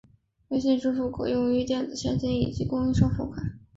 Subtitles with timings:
[0.47, 3.59] 微信支付可用于电子现金以及供应商付款。